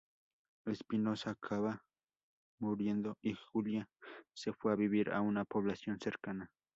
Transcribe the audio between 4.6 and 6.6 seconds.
a vivir a una población cercana.